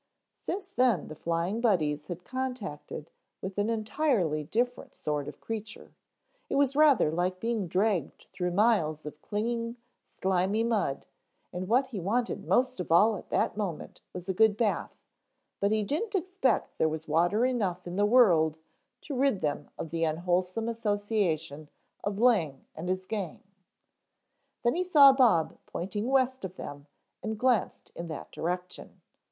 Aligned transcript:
Since 0.41 0.69
then 0.71 1.09
the 1.09 1.15
Flying 1.15 1.61
Buddies 1.61 2.07
had 2.07 2.23
contacted 2.23 3.11
with 3.39 3.59
an 3.59 3.69
entirely 3.69 4.43
different 4.43 4.95
sort 4.95 5.27
of 5.27 5.39
creature; 5.39 5.93
it 6.49 6.55
was 6.55 6.75
rather 6.75 7.11
like 7.11 7.39
being 7.39 7.67
dragged 7.67 8.25
through 8.33 8.49
miles 8.49 9.05
of 9.05 9.21
clinging, 9.21 9.75
slimy 10.07 10.63
mud, 10.63 11.05
and 11.53 11.67
what 11.67 11.89
he 11.89 11.99
wanted 11.99 12.47
most 12.47 12.79
of 12.79 12.91
all 12.91 13.15
at 13.15 13.29
that 13.29 13.55
moment 13.55 14.01
was 14.11 14.27
a 14.27 14.33
good 14.33 14.57
bath, 14.57 14.97
but 15.59 15.69
he 15.71 15.83
didn't 15.83 16.15
expect 16.15 16.79
there 16.79 16.89
was 16.89 17.07
water 17.07 17.45
enough 17.45 17.85
in 17.85 17.95
the 17.95 18.03
world 18.03 18.57
to 19.01 19.13
rid 19.15 19.41
them 19.41 19.69
of 19.77 19.91
the 19.91 20.03
unwholesome 20.03 20.67
association 20.67 21.69
of 22.03 22.17
Lang 22.17 22.65
and 22.73 22.89
his 22.89 23.05
gang. 23.05 23.43
Then 24.63 24.73
he 24.73 24.83
saw 24.83 25.13
Bob 25.13 25.59
pointing 25.67 26.07
west 26.07 26.43
of 26.43 26.55
them 26.55 26.87
and 27.21 27.37
glanced 27.37 27.91
in 27.95 28.07
that 28.07 28.31
direction. 28.31 28.99